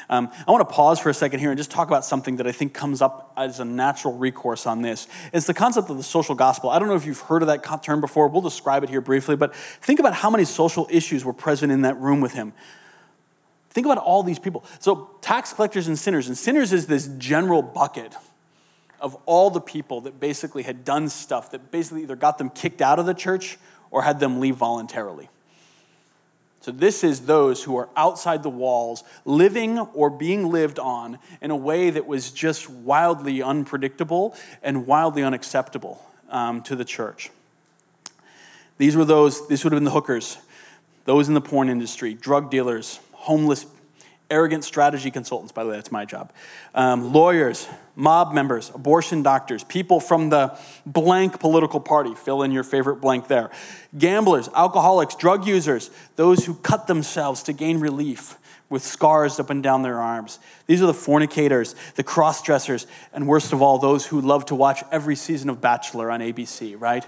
[0.10, 2.48] Um, I want to pause for a second here and just talk about something that
[2.48, 5.08] I think comes up as a natural recourse on this.
[5.32, 6.72] It's the concept of the social gospel.
[6.72, 8.28] I don't know if you've heard of that term before.
[8.28, 11.84] We'll describe it here briefly, but think about how many social issues were present in
[11.84, 12.54] that room with him.
[13.70, 14.66] Think about all these people.
[14.80, 18.16] So, tax collectors and sinners, and sinners is this general bucket
[19.00, 22.82] of all the people that basically had done stuff that basically either got them kicked
[22.82, 23.60] out of the church
[23.92, 25.30] or had them leave voluntarily.
[26.64, 31.52] So, this is those who are outside the walls, living or being lived on in
[31.52, 37.32] a way that was just wildly unpredictable and wildly unacceptable um, to the church.
[38.78, 40.38] These were those, this would have been the hookers,
[41.04, 43.66] those in the porn industry, drug dealers, homeless
[44.34, 46.34] arrogant strategy consultants, by the way, that's my job,
[46.74, 52.64] um, lawyers, mob members, abortion doctors, people from the blank political party, fill in your
[52.64, 53.52] favorite blank there,
[53.98, 58.38] gamblers, alcoholics, drug users, those who cut themselves to gain relief
[58.70, 60.40] with scars up and down their arms.
[60.66, 64.56] These are the fornicators, the cross dressers, and worst of all, those who love to
[64.56, 67.06] watch every season of Bachelor on ABC, right?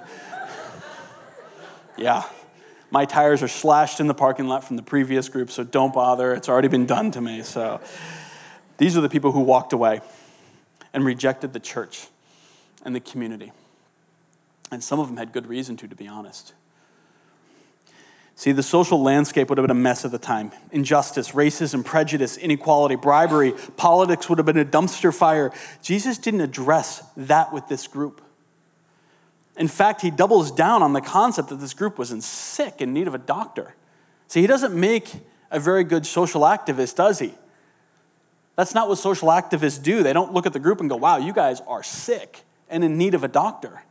[1.97, 2.23] yeah.
[2.95, 6.34] My tires are slashed in the parking lot from the previous group, so don't bother.
[6.34, 7.43] It's already been done to me.
[7.43, 7.81] So
[8.77, 9.99] these are the people who walked away
[10.93, 12.08] and rejected the church
[12.86, 13.51] and the community.
[14.71, 16.53] And some of them had good reason to, to be honest.
[18.38, 20.53] See, the social landscape would have been a mess at the time.
[20.71, 25.51] Injustice, racism, prejudice, inequality, bribery, politics would have been a dumpster fire.
[25.81, 28.21] Jesus didn't address that with this group.
[29.57, 32.93] In fact, he doubles down on the concept that this group was in sick, in
[32.93, 33.75] need of a doctor.
[34.27, 35.11] See, he doesn't make
[35.51, 37.33] a very good social activist, does he?
[38.55, 40.03] That's not what social activists do.
[40.03, 42.97] They don't look at the group and go, wow, you guys are sick and in
[42.97, 43.83] need of a doctor.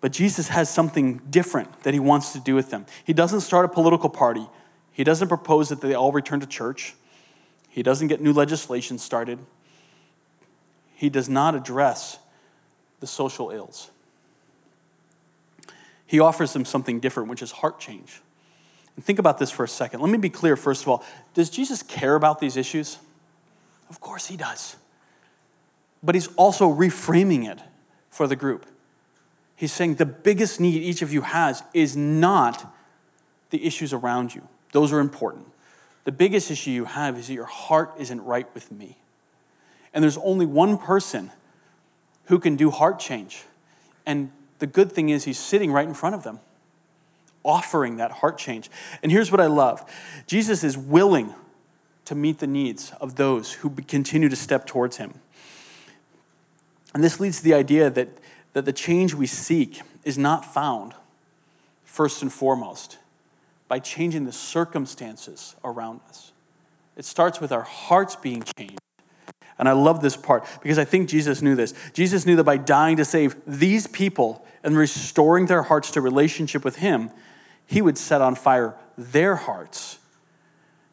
[0.00, 2.86] But Jesus has something different that he wants to do with them.
[3.04, 4.46] He doesn't start a political party,
[4.92, 6.94] he doesn't propose that they all return to church,
[7.68, 9.38] he doesn't get new legislation started.
[10.94, 12.18] He does not address
[13.00, 13.90] the social ills.
[16.06, 18.20] He offers them something different, which is heart change.
[18.94, 20.00] And think about this for a second.
[20.00, 21.04] Let me be clear, first of all.
[21.34, 22.98] Does Jesus care about these issues?
[23.90, 24.76] Of course he does.
[26.02, 27.60] But he's also reframing it
[28.10, 28.66] for the group.
[29.56, 32.72] He's saying the biggest need each of you has is not
[33.50, 35.46] the issues around you, those are important.
[36.04, 38.96] The biggest issue you have is that your heart isn't right with me.
[39.92, 41.32] And there's only one person
[42.26, 43.42] who can do heart change.
[44.04, 46.40] And the good thing is, he's sitting right in front of them,
[47.44, 48.70] offering that heart change.
[49.02, 49.84] And here's what I love
[50.26, 51.34] Jesus is willing
[52.04, 55.14] to meet the needs of those who continue to step towards him.
[56.94, 58.08] And this leads to the idea that
[58.56, 60.94] that the change we seek is not found,
[61.84, 62.96] first and foremost,
[63.68, 66.32] by changing the circumstances around us.
[66.96, 68.78] It starts with our hearts being changed.
[69.58, 71.72] And I love this part because I think Jesus knew this.
[71.92, 76.64] Jesus knew that by dying to save these people and restoring their hearts to relationship
[76.64, 77.10] with Him,
[77.66, 79.98] He would set on fire their hearts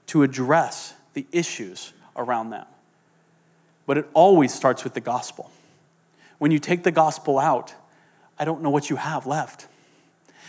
[0.08, 2.65] to address the issues around them.
[3.86, 5.52] But it always starts with the gospel.
[6.38, 7.73] When you take the gospel out,
[8.39, 9.67] I don't know what you have left.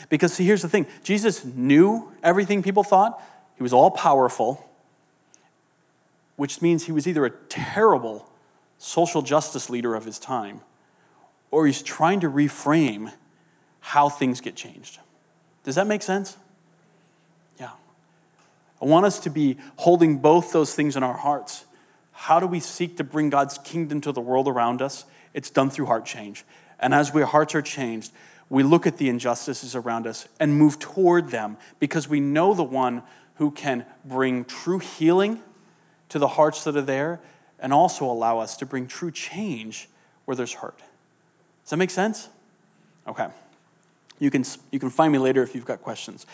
[0.09, 3.20] Because, see, here's the thing Jesus knew everything people thought,
[3.57, 4.68] he was all powerful,
[6.37, 8.29] which means he was either a terrible
[8.79, 10.61] social justice leader of his time
[11.51, 13.12] or he's trying to reframe
[13.81, 14.99] how things get changed.
[15.62, 16.37] Does that make sense?
[17.61, 17.70] Yeah.
[18.83, 21.64] I want us to be holding both those things in our hearts.
[22.12, 25.05] How do we seek to bring God's kingdom to the world around us?
[25.33, 26.44] It's done through heart change.
[26.81, 28.12] And as our hearts are changed,
[28.51, 32.64] we look at the injustices around us and move toward them because we know the
[32.64, 33.03] one
[33.37, 35.40] who can bring true healing
[36.14, 37.18] to the hearts that are there
[37.59, 39.88] and also allow us to bring true change
[40.27, 40.79] where there's hurt.
[40.79, 42.29] Does that make sense?
[43.09, 43.27] Okay.
[44.20, 46.24] You can, you can find me later if you've got questions.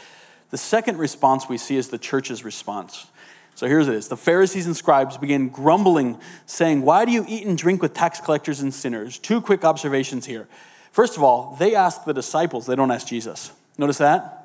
[0.50, 3.06] The second response we see is the church's response.
[3.54, 4.08] So here's it is.
[4.08, 8.20] The Pharisees and scribes began grumbling, saying, Why do you eat and drink with tax
[8.20, 9.18] collectors and sinners?
[9.18, 10.46] Two quick observations here.
[10.92, 13.50] First of all, they ask the disciples, they don't ask Jesus.
[13.78, 14.39] Notice that?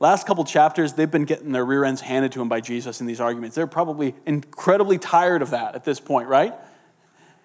[0.00, 3.06] Last couple chapters, they've been getting their rear ends handed to them by Jesus in
[3.06, 3.56] these arguments.
[3.56, 6.54] They're probably incredibly tired of that at this point, right?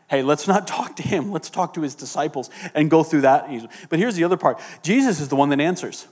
[0.07, 1.31] Hey, let's not talk to him.
[1.31, 3.49] Let's talk to his disciples and go through that.
[3.89, 6.07] But here's the other part Jesus is the one that answers.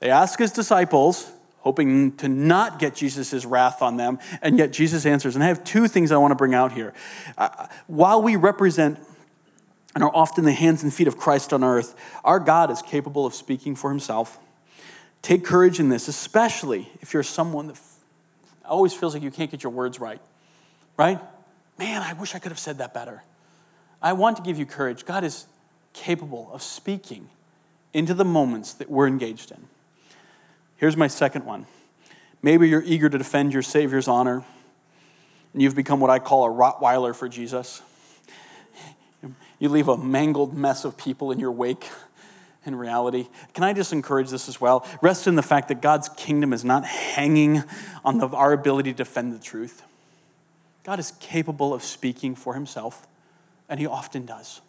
[0.00, 1.30] They ask his disciples,
[1.60, 5.36] hoping to not get Jesus' wrath on them, and yet Jesus answers.
[5.36, 6.92] And I have two things I want to bring out here.
[7.38, 8.98] Uh, while we represent
[9.94, 13.24] and are often the hands and feet of Christ on earth, our God is capable
[13.24, 14.38] of speaking for himself.
[15.26, 17.80] Take courage in this, especially if you're someone that
[18.64, 20.20] always feels like you can't get your words right.
[20.96, 21.18] Right?
[21.80, 23.24] Man, I wish I could have said that better.
[24.00, 25.04] I want to give you courage.
[25.04, 25.46] God is
[25.94, 27.28] capable of speaking
[27.92, 29.66] into the moments that we're engaged in.
[30.76, 31.66] Here's my second one.
[32.40, 34.44] Maybe you're eager to defend your Savior's honor,
[35.52, 37.82] and you've become what I call a Rottweiler for Jesus.
[39.58, 41.88] You leave a mangled mess of people in your wake
[42.66, 43.28] in reality.
[43.54, 44.86] Can I just encourage this as well?
[45.02, 47.62] Rest in the fact that God's kingdom is not hanging
[48.04, 49.82] on the, our ability to defend the truth.
[50.84, 53.06] God is capable of speaking for himself,
[53.68, 54.60] and he often does.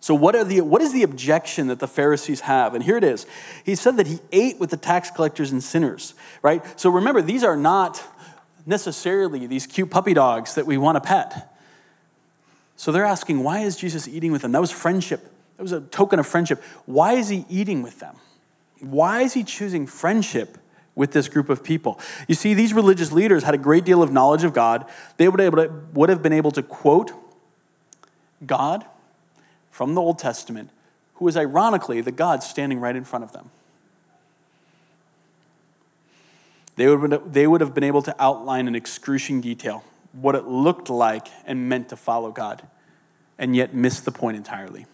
[0.00, 2.74] So, what, are the, what is the objection that the Pharisees have?
[2.74, 3.26] And here it is.
[3.64, 6.64] He said that he ate with the tax collectors and sinners, right?
[6.80, 8.02] So, remember, these are not
[8.64, 11.54] necessarily these cute puppy dogs that we want to pet.
[12.76, 14.52] So, they're asking, why is Jesus eating with them?
[14.52, 16.62] That was friendship, that was a token of friendship.
[16.86, 18.16] Why is he eating with them?
[18.80, 20.56] Why is he choosing friendship
[20.94, 22.00] with this group of people?
[22.28, 24.86] You see, these religious leaders had a great deal of knowledge of God.
[25.18, 27.12] They would have been able to quote
[28.46, 28.86] God
[29.70, 30.70] from the Old Testament
[31.16, 33.50] who was ironically the God standing right in front of them.
[36.76, 40.88] They would, they would have been able to outline in excruciating detail what it looked
[40.88, 42.62] like and meant to follow God,
[43.38, 44.86] and yet miss the point entirely.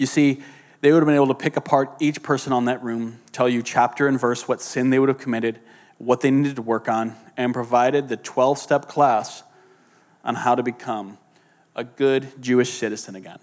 [0.00, 0.40] You see,
[0.80, 3.62] they would have been able to pick apart each person on that room, tell you
[3.62, 5.60] chapter and verse what sin they would have committed,
[5.98, 9.42] what they needed to work on, and provided the 12 step class
[10.24, 11.18] on how to become
[11.76, 13.40] a good Jewish citizen again.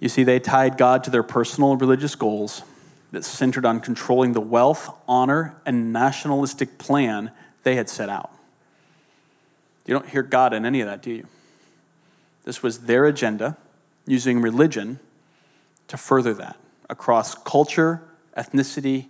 [0.00, 2.62] You see, they tied God to their personal religious goals
[3.12, 7.30] that centered on controlling the wealth, honor, and nationalistic plan
[7.62, 8.32] they had set out.
[9.86, 11.28] You don't hear God in any of that, do you?
[12.42, 13.56] This was their agenda,
[14.06, 14.98] using religion
[15.88, 16.56] to further that
[16.88, 18.02] across culture,
[18.36, 19.06] ethnicity,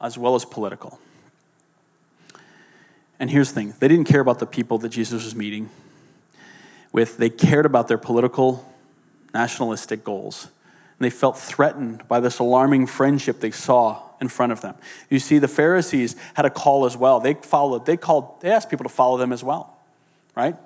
[0.00, 0.98] as well as political.
[3.18, 5.68] And here's the thing they didn't care about the people that Jesus was meeting
[6.92, 8.66] with, they cared about their political,
[9.32, 10.48] nationalistic goals.
[10.98, 14.74] And they felt threatened by this alarming friendship they saw in front of them.
[15.08, 17.20] You see, the Pharisees had a call as well.
[17.20, 19.78] They followed, they called, they asked people to follow them as well,
[20.34, 20.56] right?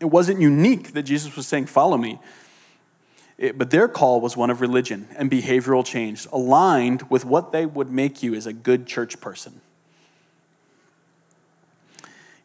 [0.00, 2.18] It wasn't unique that Jesus was saying, Follow me.
[3.38, 7.64] It, but their call was one of religion and behavioral change, aligned with what they
[7.64, 9.62] would make you as a good church person.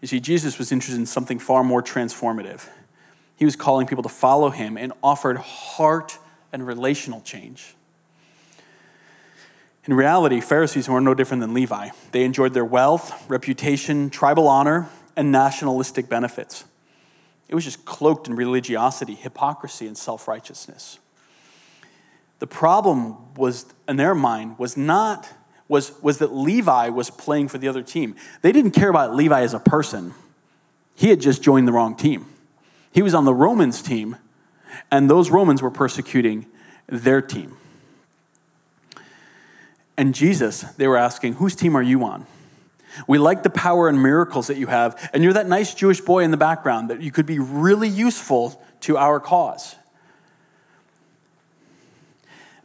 [0.01, 2.69] You see, Jesus was interested in something far more transformative.
[3.35, 6.17] He was calling people to follow him and offered heart
[6.53, 7.75] and relational change.
[9.85, 11.89] In reality, Pharisees were no different than Levi.
[12.11, 16.63] They enjoyed their wealth, reputation, tribal honor, and nationalistic benefits.
[17.47, 20.99] It was just cloaked in religiosity, hypocrisy, and self righteousness.
[22.39, 25.29] The problem was, in their mind, was not
[25.67, 28.15] was, was that Levi was playing for the other team.
[28.41, 30.13] They didn't care about Levi as a person.
[30.95, 32.27] He had just joined the wrong team.
[32.91, 34.17] He was on the Romans team,
[34.91, 36.45] and those Romans were persecuting
[36.87, 37.57] their team.
[39.97, 42.25] And Jesus, they were asking, whose team are you on?
[43.07, 46.23] We like the power and miracles that you have, and you're that nice Jewish boy
[46.23, 49.75] in the background that you could be really useful to our cause.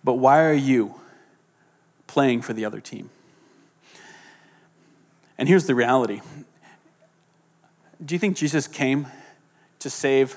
[0.03, 0.95] But why are you
[2.07, 3.11] playing for the other team?
[5.38, 6.21] And here's the reality
[8.05, 9.07] Do you think Jesus came
[9.79, 10.37] to save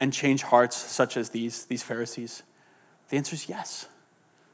[0.00, 2.42] and change hearts such as these, these Pharisees?
[3.08, 3.88] The answer is yes.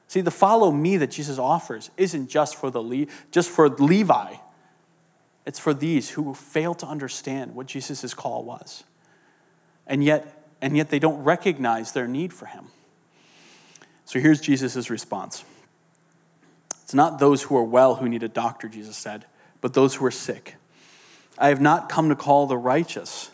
[0.09, 4.35] See, the follow me that Jesus offers isn't just for the Le- just for Levi
[5.47, 8.85] it's for these who fail to understand what Jesus' call was.
[9.87, 12.67] And yet, and yet they don't recognize their need for him.
[14.05, 15.45] So here's Jesus' response.
[16.83, 19.25] It's not those who are well who need a doctor, Jesus said,
[19.61, 20.57] but those who are sick.
[21.39, 23.31] I have not come to call the righteous,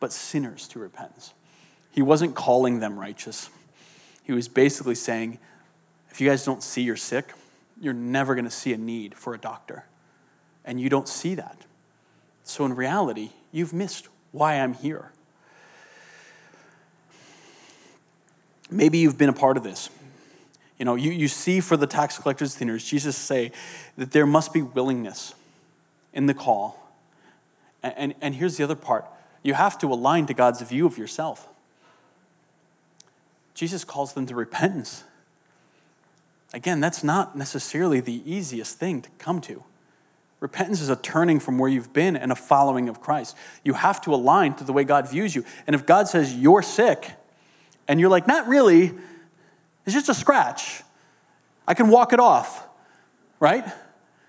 [0.00, 1.32] but sinners to repentance.
[1.90, 3.50] He wasn't calling them righteous.
[4.22, 5.38] He was basically saying,
[6.10, 7.32] if you guys don't see you're sick,
[7.80, 9.84] you're never going to see a need for a doctor
[10.68, 11.64] and you don't see that.
[12.44, 15.10] So, in reality, you've missed why I'm here.
[18.70, 19.88] Maybe you've been a part of this.
[20.78, 23.50] You know, you, you see for the tax collectors sinners, Jesus say
[23.96, 25.34] that there must be willingness
[26.12, 26.92] in the call.
[27.82, 29.06] And, and, and here's the other part
[29.42, 31.48] you have to align to God's view of yourself.
[33.54, 35.02] Jesus calls them to repentance.
[36.52, 39.64] Again, that's not necessarily the easiest thing to come to.
[40.40, 43.36] Repentance is a turning from where you've been and a following of Christ.
[43.64, 45.44] You have to align to the way God views you.
[45.66, 47.12] And if God says you're sick,
[47.88, 48.92] and you're like, not really,
[49.86, 50.82] it's just a scratch,
[51.66, 52.68] I can walk it off,
[53.40, 53.64] right?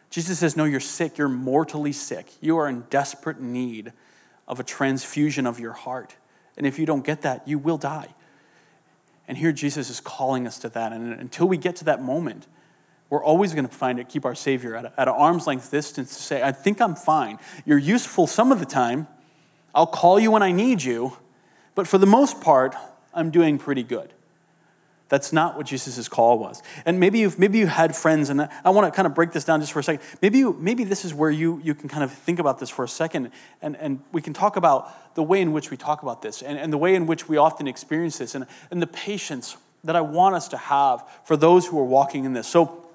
[0.09, 1.17] Jesus says, no, you're sick.
[1.17, 2.31] You're mortally sick.
[2.41, 3.93] You are in desperate need
[4.47, 6.15] of a transfusion of your heart.
[6.57, 8.15] And if you don't get that, you will die.
[9.27, 10.91] And here Jesus is calling us to that.
[10.91, 12.47] And until we get to that moment,
[13.09, 15.71] we're always going to find it, keep our Savior at, a, at an arm's length
[15.71, 17.39] distance to say, I think I'm fine.
[17.65, 19.07] You're useful some of the time.
[19.73, 21.17] I'll call you when I need you.
[21.75, 22.75] But for the most part,
[23.13, 24.13] I'm doing pretty good.
[25.07, 26.61] That's not what Jesus' call was.
[26.85, 29.43] And maybe you've maybe you had friends, and I want to kind of break this
[29.43, 30.05] down just for a second.
[30.21, 32.83] Maybe you, maybe this is where you, you can kind of think about this for
[32.83, 36.21] a second, and, and we can talk about the way in which we talk about
[36.21, 39.57] this and, and the way in which we often experience this and, and the patience
[39.83, 42.47] that I want us to have for those who are walking in this.
[42.47, 42.85] So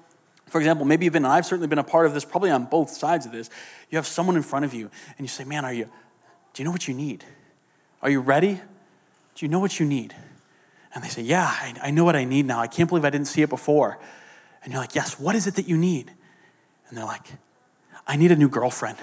[0.47, 2.65] for example, maybe you've been, and I've certainly been a part of this, probably on
[2.65, 3.49] both sides of this.
[3.89, 5.85] You have someone in front of you, and you say, Man, are you,
[6.53, 7.23] do you know what you need?
[8.01, 8.61] Are you ready?
[9.35, 10.15] Do you know what you need?
[10.93, 12.59] And they say, Yeah, I, I know what I need now.
[12.59, 13.97] I can't believe I didn't see it before.
[14.63, 16.11] And you're like, Yes, what is it that you need?
[16.89, 17.27] And they're like,
[18.07, 18.97] I need a new girlfriend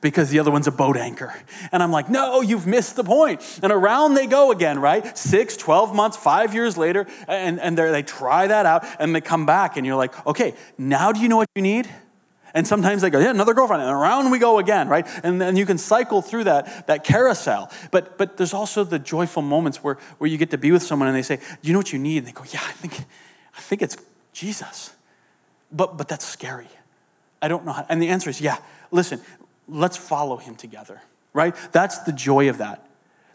[0.00, 1.32] because the other one's a boat anchor.
[1.70, 3.60] And I'm like, no, you've missed the point.
[3.62, 5.16] And around they go again, right?
[5.16, 9.46] Six, 12 months, five years later, and, and they try that out and they come
[9.46, 11.88] back, and you're like, okay, now do you know what you need?
[12.52, 15.06] And sometimes they go, yeah, another girlfriend, and around we go again, right?
[15.22, 17.70] And then you can cycle through that, that carousel.
[17.92, 21.06] But, but there's also the joyful moments where, where you get to be with someone
[21.06, 22.18] and they say, do you know what you need?
[22.18, 23.04] And they go, yeah, I think,
[23.56, 23.96] I think it's
[24.32, 24.92] Jesus.
[25.70, 26.66] But, but that's scary.
[27.42, 27.86] I don't know how.
[27.88, 28.58] And the answer is, yeah,
[28.90, 29.20] listen,
[29.68, 31.00] let's follow him together,
[31.32, 31.54] right?
[31.72, 32.86] That's the joy of that.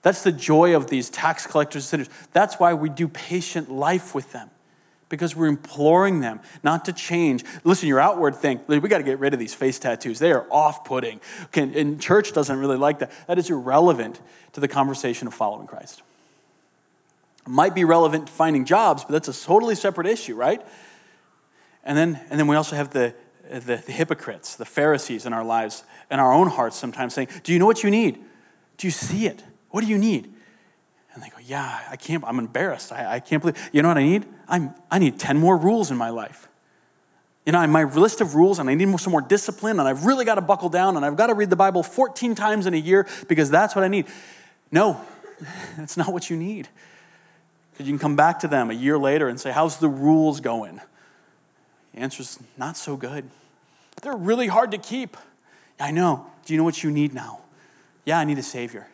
[0.02, 2.10] That's the joy of these tax collectors and sinners.
[2.32, 4.52] That's why we do patient life with them
[5.10, 7.44] because we're imploring them not to change.
[7.64, 10.20] Listen, your outward thing, we got to get rid of these face tattoos.
[10.20, 11.22] They are off putting.
[11.54, 13.12] And church doesn't really like that.
[13.28, 14.20] That is irrelevant
[14.54, 16.04] to the conversation of following Christ.
[17.48, 20.66] Might be relevant to finding jobs, but that's a totally separate issue, right?
[21.84, 23.14] And then, and then we also have the,
[23.50, 27.54] the, the hypocrites, the Pharisees in our lives, in our own hearts sometimes saying, Do
[27.54, 28.20] you know what you need?
[28.78, 29.44] Do you see it?
[29.70, 30.34] What do you need?
[31.14, 32.92] And they go, Yeah, I can't, I'm embarrassed.
[32.92, 34.26] I, I can't believe, you know what I need?
[34.48, 36.48] I'm, I need 10 more rules in my life.
[37.46, 40.26] You know, my list of rules, and I need some more discipline, and I've really
[40.26, 42.78] got to buckle down, and I've got to read the Bible 14 times in a
[42.78, 44.08] year because that's what I need.
[44.72, 45.00] No,
[45.78, 46.68] that's not what you need.
[47.72, 50.40] Because you can come back to them a year later and say, How's the rules
[50.40, 50.82] going?
[51.96, 53.30] The answer is not so good.
[54.02, 55.16] They're really hard to keep.
[55.80, 56.26] I know.
[56.46, 57.40] Do you know what you need now?
[58.04, 58.88] Yeah, I need a Savior.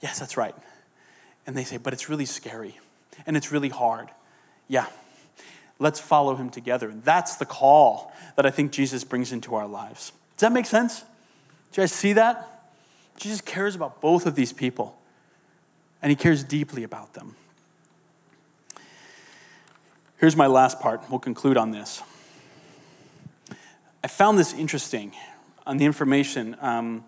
[0.00, 0.54] Yes, that's right.
[1.46, 2.78] And they say, But it's really scary
[3.26, 4.08] and it's really hard.
[4.68, 4.86] Yeah,
[5.80, 6.88] let's follow him together.
[6.88, 10.12] And that's the call that I think Jesus brings into our lives.
[10.36, 11.00] Does that make sense?
[11.00, 12.70] Do you guys see that?
[13.16, 14.96] Jesus cares about both of these people,
[16.02, 17.34] and he cares deeply about them.
[20.18, 21.02] Here's my last part.
[21.10, 22.02] We'll conclude on this.
[24.02, 25.12] I found this interesting
[25.66, 26.56] on the information.
[26.60, 27.04] Um,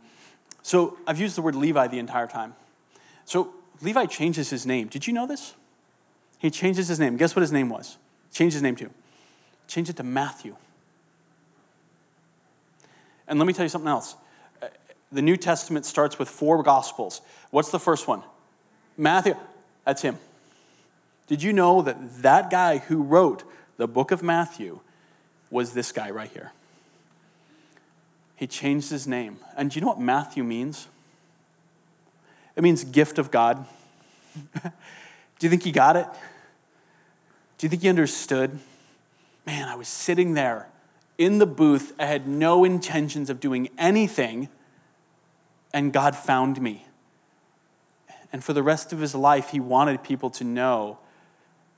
[0.62, 2.54] so I've used the word Levi the entire time.
[3.24, 4.88] So Levi changes his name.
[4.88, 5.54] Did you know this?
[6.38, 7.16] He changes his name.
[7.16, 7.96] Guess what his name was?
[8.32, 8.90] Changed his name to.
[9.68, 10.56] Changed it to Matthew.
[13.26, 14.16] And let me tell you something else.
[14.62, 14.68] Uh,
[15.12, 17.20] the New Testament starts with four gospels.
[17.50, 18.22] What's the first one?
[18.96, 19.36] Matthew.
[19.84, 20.18] That's him.
[21.28, 23.44] Did you know that that guy who wrote
[23.76, 24.80] the book of Matthew
[25.50, 26.52] was this guy right here?
[28.34, 29.38] He changed his name.
[29.56, 30.88] And do you know what Matthew means?
[32.56, 33.66] It means gift of God.
[34.62, 36.06] Do you think he got it?
[37.58, 38.58] Do you think he understood?
[39.46, 40.68] Man, I was sitting there
[41.18, 41.92] in the booth.
[41.98, 44.48] I had no intentions of doing anything,
[45.72, 46.86] and God found me.
[48.32, 50.98] And for the rest of his life, he wanted people to know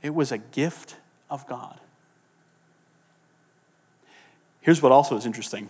[0.02, 0.96] it was a gift
[1.28, 1.78] of God.
[4.60, 5.68] Here's what also is interesting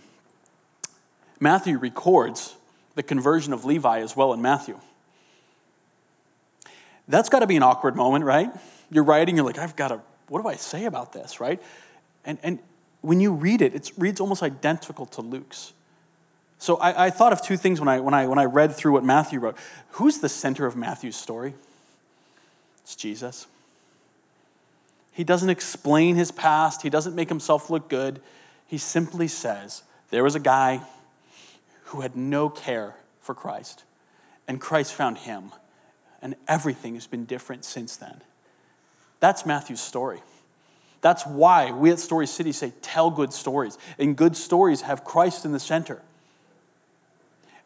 [1.39, 2.55] Matthew records
[2.95, 4.77] the conversion of Levi as well in Matthew.
[7.07, 8.49] That's got to be an awkward moment, right?
[8.89, 11.61] You're writing, you're like, I've got to, what do I say about this, right?
[12.25, 12.59] And, and
[13.01, 15.73] when you read it, it reads almost identical to Luke's.
[16.57, 18.91] So I, I, thought of two things when I, when, I, when I read through
[18.91, 19.57] what Matthew wrote.
[19.91, 21.55] Who's the center of Matthew's story?
[22.83, 23.47] It's Jesus.
[25.11, 28.21] He doesn't explain his past, he doesn't make himself look good.
[28.67, 30.81] He simply says, There was a guy
[31.85, 33.83] who had no care for Christ,
[34.47, 35.51] and Christ found him
[36.21, 38.21] and everything has been different since then.
[39.19, 40.21] That's Matthew's story.
[41.01, 43.77] That's why we at Story City say, tell good stories.
[43.97, 46.01] And good stories have Christ in the center.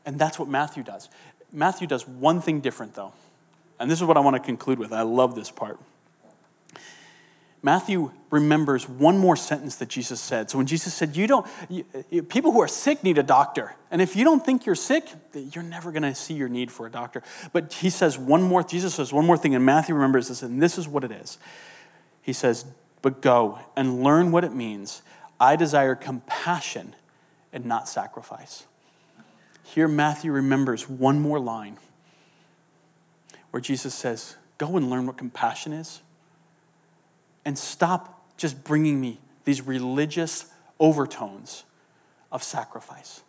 [0.06, 1.10] And that's what Matthew does.
[1.52, 3.14] Matthew does one thing different, though.
[3.80, 4.94] And this is what I want to conclude with.
[4.94, 5.80] I love this part.
[7.66, 10.52] Matthew remembers one more sentence that Jesus said.
[10.52, 14.04] So when Jesus said, "You don't you, people who are sick need a doctor." And
[14.04, 16.92] if you don't think you're sick, you're never going to see your need for a
[16.92, 17.24] doctor.
[17.54, 20.62] But he says one more Jesus says one more thing and Matthew remembers this and
[20.62, 21.40] this is what it is.
[22.22, 22.66] He says,
[23.02, 25.02] "But go and learn what it means.
[25.40, 26.94] I desire compassion
[27.52, 28.66] and not sacrifice."
[29.64, 31.80] Here Matthew remembers one more line
[33.50, 36.02] where Jesus says, "Go and learn what compassion is."
[37.46, 40.46] And stop just bringing me these religious
[40.80, 41.64] overtones
[42.32, 43.22] of sacrifice.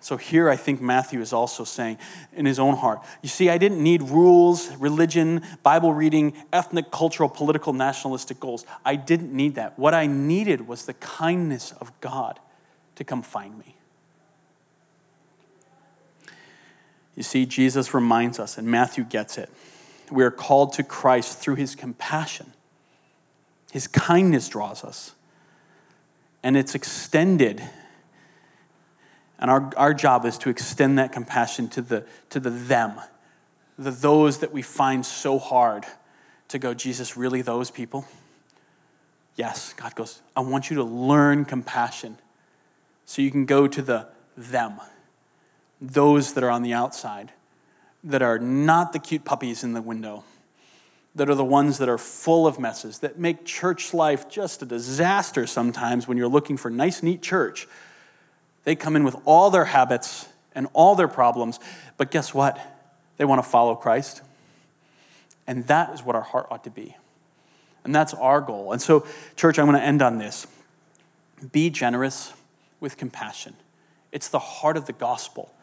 [0.00, 1.98] So here I think Matthew is also saying
[2.32, 7.28] in his own heart, you see, I didn't need rules, religion, Bible reading, ethnic, cultural,
[7.28, 8.64] political, nationalistic goals.
[8.84, 9.76] I didn't need that.
[9.76, 12.38] What I needed was the kindness of God
[12.94, 13.74] to come find me.
[17.16, 19.50] You see, Jesus reminds us, and Matthew gets it.
[20.10, 22.52] We are called to Christ through his compassion
[23.72, 25.14] his kindness draws us.
[26.42, 27.62] And it's extended
[29.38, 32.94] And our, our job is to extend that compassion to the, to the them,
[33.78, 35.84] the those that we find so hard
[36.48, 38.06] to go, Jesus, really those people?
[39.34, 42.16] Yes, God goes, I want you to learn compassion
[43.04, 44.80] so you can go to the them,
[45.80, 47.32] those that are on the outside,
[48.04, 50.24] that are not the cute puppies in the window,
[51.16, 54.66] that are the ones that are full of messes, that make church life just a
[54.66, 57.66] disaster sometimes when you're looking for nice, neat church.
[58.64, 61.58] They come in with all their habits and all their problems,
[61.96, 62.58] but guess what?
[63.16, 64.20] They want to follow Christ.
[65.46, 66.96] And that is what our heart ought to be.
[67.84, 68.72] And that's our goal.
[68.72, 69.06] And so,
[69.36, 70.46] church, I'm going to end on this.
[71.52, 72.32] Be generous
[72.80, 73.54] with compassion.
[74.12, 75.54] It's the heart of the gospel.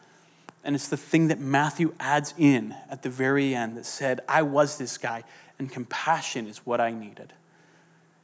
[0.64, 4.42] And it's the thing that Matthew adds in at the very end that said, I
[4.42, 5.24] was this guy,
[5.58, 7.32] and compassion is what I needed.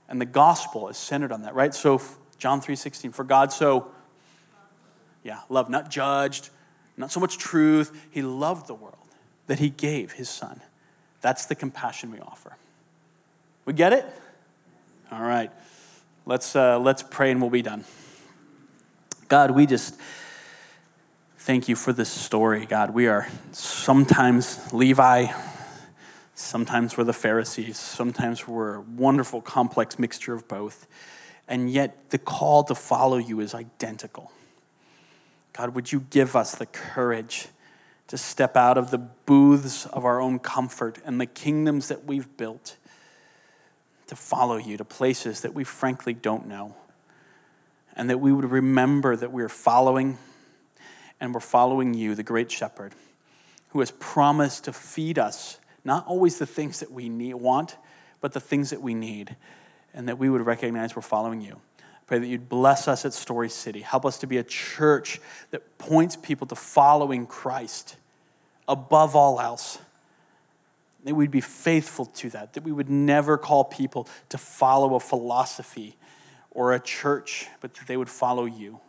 [0.08, 1.74] And the gospel is centered on that, right?
[1.74, 2.00] So
[2.38, 3.90] John 3:16, for God so
[5.22, 6.50] yeah, love not judged,
[6.96, 8.96] not so much truth, he loved the world
[9.46, 10.60] that he gave his son.
[11.20, 12.56] That's the compassion we offer.
[13.64, 14.06] We get it?
[15.12, 15.50] All right.
[16.24, 17.84] Let's, uh, let's pray and we'll be done.
[19.28, 19.98] God, we just
[21.38, 22.90] thank you for this story, God.
[22.90, 25.26] We are sometimes Levi,
[26.40, 30.86] sometimes we're the Pharisees, sometimes we're a wonderful, complex mixture of both.
[31.46, 34.32] And yet the call to follow you is identical.
[35.52, 37.48] God, would you give us the courage
[38.10, 42.36] to step out of the booths of our own comfort and the kingdoms that we've
[42.36, 42.76] built
[44.08, 46.74] to follow you to places that we frankly don't know.
[47.94, 50.18] And that we would remember that we're following
[51.20, 52.94] and we're following you, the great shepherd,
[53.68, 57.76] who has promised to feed us not always the things that we need, want,
[58.20, 59.36] but the things that we need,
[59.94, 61.60] and that we would recognize we're following you.
[62.06, 63.80] Pray that you'd bless us at Story City.
[63.80, 65.20] Help us to be a church
[65.52, 67.96] that points people to following Christ
[68.66, 69.78] above all else
[71.04, 75.00] that we'd be faithful to that, that we would never call people to follow a
[75.00, 75.96] philosophy
[76.50, 78.80] or a church, but that they would follow you.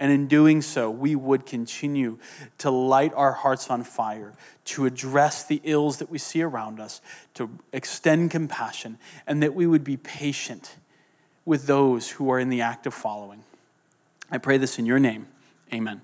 [0.00, 2.18] And in doing so, we would continue
[2.56, 4.32] to light our hearts on fire,
[4.64, 7.02] to address the ills that we see around us,
[7.34, 8.96] to extend compassion,
[9.26, 10.76] and that we would be patient
[11.44, 13.44] with those who are in the act of following.
[14.30, 15.26] I pray this in your name.
[15.72, 16.00] Amen.